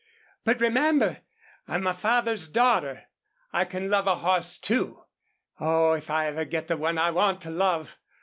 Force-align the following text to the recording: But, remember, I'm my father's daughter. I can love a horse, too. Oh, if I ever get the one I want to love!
But, 0.43 0.59
remember, 0.59 1.19
I'm 1.67 1.83
my 1.83 1.93
father's 1.93 2.47
daughter. 2.47 3.03
I 3.53 3.65
can 3.65 3.87
love 3.87 4.07
a 4.07 4.15
horse, 4.15 4.57
too. 4.57 5.03
Oh, 5.59 5.91
if 5.91 6.09
I 6.09 6.25
ever 6.25 6.43
get 6.43 6.67
the 6.67 6.75
one 6.75 6.97
I 6.97 7.11
want 7.11 7.39
to 7.41 7.51
love! 7.51 7.99